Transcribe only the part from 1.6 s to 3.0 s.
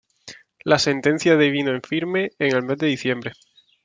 en firme en el mes de